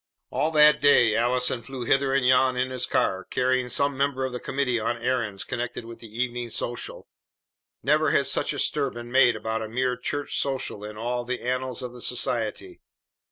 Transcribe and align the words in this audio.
All 0.31 0.49
that 0.49 0.81
day 0.81 1.15
Allison 1.15 1.61
flew 1.61 1.83
hither 1.85 2.11
and 2.11 2.25
yon 2.25 2.57
in 2.57 2.71
his 2.71 2.87
car, 2.87 3.23
carrying 3.23 3.69
some 3.69 3.95
member 3.95 4.25
of 4.25 4.33
the 4.33 4.39
committee 4.39 4.79
on 4.79 4.97
errands 4.97 5.43
connected 5.43 5.85
with 5.85 5.99
the 5.99 6.07
evening 6.07 6.49
social. 6.49 7.07
Never 7.83 8.09
had 8.09 8.25
such 8.25 8.51
a 8.51 8.57
stir 8.57 8.89
been 8.89 9.11
made 9.11 9.35
about 9.35 9.61
a 9.61 9.69
mere 9.69 9.95
church 9.95 10.39
social 10.41 10.83
in 10.83 10.97
all 10.97 11.23
the 11.23 11.41
annals 11.43 11.83
of 11.83 11.93
the 11.93 12.01
society. 12.01 12.81